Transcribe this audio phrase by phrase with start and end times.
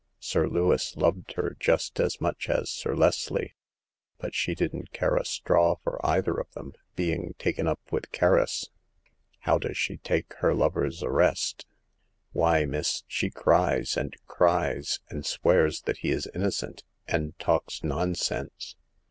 [0.19, 3.53] Sir Lewis loved her just as much as Sir Leslie;
[4.17, 8.71] but she didn't care a straw for either of them, being taken up with Kerris.""
[9.45, 11.67] How does she take her lover's arrest?""
[12.31, 18.75] Why, miss, she cries, and cries, and swears that he is innocent, and talks nonsense."